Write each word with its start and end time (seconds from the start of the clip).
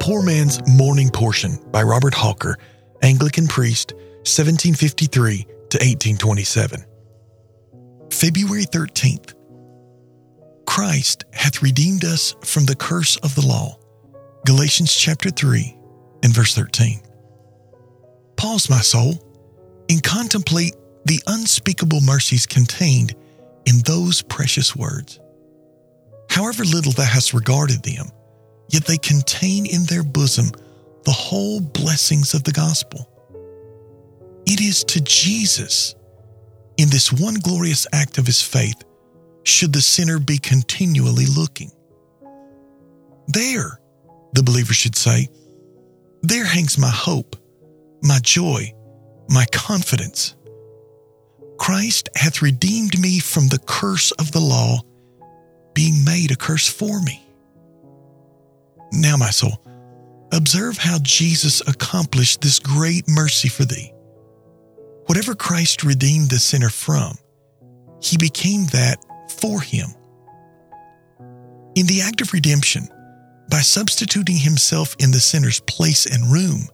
Poor 0.00 0.22
Man's 0.22 0.66
Morning 0.66 1.10
Portion 1.10 1.58
by 1.70 1.82
Robert 1.82 2.14
Hawker, 2.14 2.56
Anglican 3.02 3.46
priest, 3.46 3.92
1753 4.24 5.42
to 5.42 5.76
1827. 5.76 6.84
February 8.10 8.64
13th. 8.64 9.34
Christ 10.66 11.26
hath 11.34 11.62
redeemed 11.62 12.06
us 12.06 12.34
from 12.42 12.64
the 12.64 12.74
curse 12.74 13.16
of 13.18 13.34
the 13.34 13.46
law. 13.46 13.78
Galatians 14.46 14.94
chapter 14.94 15.28
3 15.28 15.76
and 16.22 16.34
verse 16.34 16.54
13. 16.54 17.02
Pause, 18.36 18.70
my 18.70 18.80
soul, 18.80 19.22
and 19.90 20.02
contemplate 20.02 20.76
the 21.04 21.22
unspeakable 21.26 22.00
mercies 22.00 22.46
contained 22.46 23.14
in 23.66 23.80
those 23.84 24.22
precious 24.22 24.74
words. 24.74 25.20
However 26.30 26.64
little 26.64 26.92
thou 26.92 27.04
hast 27.04 27.34
regarded 27.34 27.82
them, 27.82 28.06
yet 28.70 28.84
they 28.86 28.96
contain 28.96 29.66
in 29.66 29.84
their 29.84 30.02
bosom 30.02 30.50
the 31.04 31.12
whole 31.12 31.60
blessings 31.60 32.34
of 32.34 32.44
the 32.44 32.52
gospel. 32.52 33.08
It 34.46 34.60
is 34.60 34.84
to 34.84 35.00
Jesus, 35.00 35.94
in 36.76 36.88
this 36.88 37.12
one 37.12 37.34
glorious 37.34 37.86
act 37.92 38.18
of 38.18 38.26
his 38.26 38.42
faith, 38.42 38.82
should 39.44 39.72
the 39.72 39.80
sinner 39.80 40.18
be 40.18 40.38
continually 40.38 41.26
looking. 41.26 41.70
There, 43.28 43.80
the 44.32 44.42
believer 44.42 44.72
should 44.72 44.96
say, 44.96 45.28
there 46.22 46.44
hangs 46.44 46.78
my 46.78 46.90
hope, 46.90 47.36
my 48.02 48.18
joy, 48.22 48.72
my 49.28 49.46
confidence. 49.52 50.34
Christ 51.58 52.08
hath 52.16 52.42
redeemed 52.42 52.98
me 52.98 53.18
from 53.20 53.48
the 53.48 53.58
curse 53.58 54.10
of 54.12 54.32
the 54.32 54.40
law, 54.40 54.80
being 55.74 56.04
made 56.04 56.30
a 56.30 56.36
curse 56.36 56.68
for 56.68 57.00
me. 57.00 57.22
Now, 58.92 59.16
my 59.16 59.30
soul, 59.30 59.62
observe 60.32 60.78
how 60.78 60.98
Jesus 61.02 61.60
accomplished 61.66 62.40
this 62.40 62.58
great 62.58 63.08
mercy 63.08 63.48
for 63.48 63.64
thee. 63.64 63.92
Whatever 65.06 65.34
Christ 65.34 65.82
redeemed 65.82 66.30
the 66.30 66.38
sinner 66.38 66.68
from, 66.68 67.16
he 68.00 68.16
became 68.16 68.66
that 68.66 69.04
for 69.28 69.60
him. 69.60 69.88
In 71.74 71.86
the 71.86 72.02
act 72.02 72.20
of 72.20 72.32
redemption, 72.32 72.88
by 73.50 73.58
substituting 73.58 74.36
himself 74.36 74.94
in 75.00 75.10
the 75.10 75.20
sinner's 75.20 75.60
place 75.60 76.06
and 76.06 76.32
room, 76.32 76.68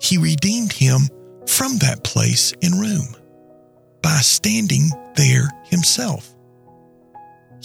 he 0.00 0.18
redeemed 0.18 0.72
him 0.72 1.08
from 1.46 1.78
that 1.78 2.04
place 2.04 2.52
and 2.62 2.80
room 2.80 3.16
by 4.02 4.18
standing 4.18 4.90
there 5.16 5.48
himself. 5.64 6.34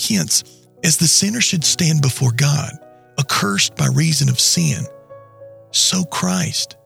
Hence, 0.08 0.44
as 0.84 0.97
the 0.97 1.08
sinner 1.08 1.41
should 1.41 1.64
stand 1.64 2.02
before 2.02 2.31
God, 2.31 2.72
accursed 3.19 3.75
by 3.75 3.88
reason 3.94 4.30
of 4.30 4.39
sin, 4.39 4.86
so 5.72 6.03
Christ, 6.06 6.78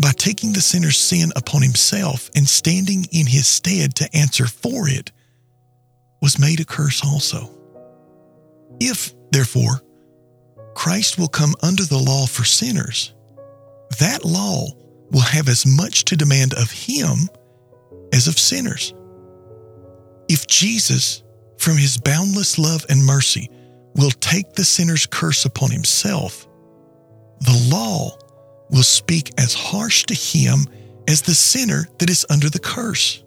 by 0.00 0.12
taking 0.12 0.52
the 0.52 0.60
sinner's 0.60 0.98
sin 0.98 1.30
upon 1.36 1.62
himself 1.62 2.30
and 2.34 2.48
standing 2.48 3.06
in 3.12 3.26
his 3.26 3.46
stead 3.46 3.94
to 3.96 4.16
answer 4.16 4.46
for 4.46 4.88
it, 4.88 5.12
was 6.20 6.38
made 6.38 6.60
a 6.60 6.64
curse 6.64 7.04
also. 7.04 7.50
If, 8.80 9.14
therefore, 9.30 9.82
Christ 10.74 11.18
will 11.18 11.28
come 11.28 11.54
under 11.62 11.84
the 11.84 11.98
law 11.98 12.26
for 12.26 12.44
sinners, 12.44 13.14
that 14.00 14.24
law 14.24 14.66
will 15.10 15.20
have 15.20 15.48
as 15.48 15.66
much 15.66 16.04
to 16.06 16.16
demand 16.16 16.54
of 16.54 16.70
him 16.70 17.28
as 18.12 18.28
of 18.28 18.38
sinners. 18.38 18.94
If 20.28 20.46
Jesus, 20.46 21.22
from 21.58 21.76
his 21.76 21.98
boundless 21.98 22.58
love 22.58 22.86
and 22.88 23.04
mercy, 23.04 23.50
will 23.94 24.10
take 24.10 24.52
the 24.52 24.64
sinner's 24.64 25.06
curse 25.06 25.44
upon 25.44 25.70
himself, 25.70 26.48
the 27.40 27.68
law 27.70 28.16
will 28.70 28.82
speak 28.82 29.32
as 29.38 29.54
harsh 29.54 30.04
to 30.04 30.14
him 30.14 30.66
as 31.08 31.22
the 31.22 31.34
sinner 31.34 31.86
that 31.98 32.08
is 32.08 32.26
under 32.30 32.48
the 32.48 32.58
curse. 32.58 33.22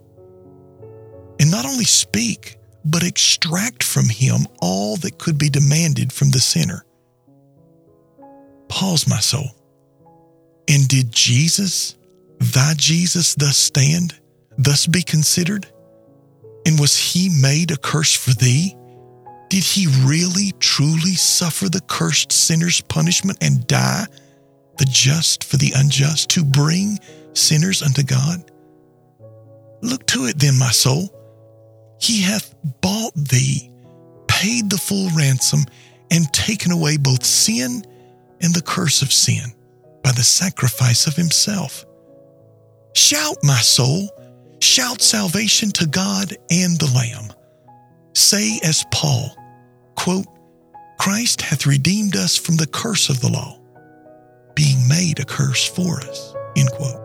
And 1.40 1.52
not 1.52 1.66
only 1.66 1.84
speak, 1.84 2.58
but 2.86 3.04
extract 3.04 3.84
from 3.84 4.10
him 4.10 4.48
all 4.62 4.96
that 4.98 5.18
could 5.18 5.38
be 5.38 5.50
demanded 5.50 6.14
from 6.14 6.30
the 6.30 6.40
sinner. 6.40 6.86
Pause, 8.68 9.08
my 9.08 9.20
soul. 9.20 9.50
And 10.68 10.88
did 10.88 11.12
Jesus, 11.12 11.96
thy 12.40 12.74
Jesus, 12.76 13.36
thus 13.36 13.58
stand, 13.58 14.20
thus 14.58 14.88
be 14.88 15.04
considered? 15.04 15.68
And 16.66 16.80
was 16.80 16.98
he 16.98 17.30
made 17.30 17.72
a 17.72 17.78
curse 17.78 18.14
for 18.14 18.32
thee? 18.32 18.76
Did 19.50 19.64
he 19.64 19.88
really, 20.06 20.54
truly 20.60 21.14
suffer 21.14 21.70
the 21.70 21.82
cursed 21.82 22.32
sinner's 22.32 22.82
punishment 22.82 23.38
and 23.42 23.66
die, 23.68 24.06
the 24.78 24.86
just 24.86 25.44
for 25.44 25.58
the 25.58 25.72
unjust, 25.76 26.30
to 26.32 26.44
bring 26.44 27.00
sinners 27.34 27.82
unto 27.82 28.04
God? 28.04 28.52
Look 29.82 30.06
to 30.08 30.26
it 30.26 30.40
then, 30.40 30.58
my 30.58 30.72
soul. 30.72 31.10
He 32.02 32.22
hath 32.22 32.56
bought 32.82 33.14
thee, 33.16 33.72
paid 34.28 34.70
the 34.70 34.78
full 34.78 35.10
ransom, 35.12 35.62
and 36.12 36.32
taken 36.34 36.72
away 36.72 36.98
both 36.98 37.24
sin 37.24 37.84
and 38.42 38.54
the 38.54 38.62
curse 38.62 39.02
of 39.02 39.14
sin 39.14 39.54
by 40.04 40.12
the 40.12 40.24
sacrifice 40.24 41.08
of 41.08 41.16
himself. 41.16 41.86
Shout, 42.94 43.38
my 43.44 43.60
soul, 43.60 44.10
shout 44.60 45.02
salvation 45.02 45.72
to 45.72 45.88
God 45.88 46.36
and 46.50 46.78
the 46.80 46.92
Lamb. 46.96 47.35
Say 48.16 48.60
as 48.64 48.86
Paul, 48.92 49.36
quote, 49.96 50.26
Christ 50.98 51.42
hath 51.42 51.66
redeemed 51.66 52.16
us 52.16 52.38
from 52.38 52.56
the 52.56 52.66
curse 52.66 53.10
of 53.10 53.20
the 53.20 53.30
law, 53.30 53.60
being 54.56 54.88
made 54.88 55.20
a 55.20 55.26
curse 55.26 55.68
for 55.68 56.00
us, 56.00 56.34
end 56.56 56.72
quote. 56.72 57.05